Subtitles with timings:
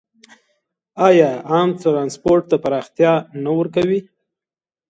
[1.07, 3.13] آیا عام ټرانسپورټ ته پراختیا
[3.43, 3.99] نه ورکوي؟